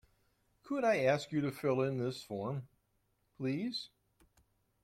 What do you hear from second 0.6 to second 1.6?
Could I ask you to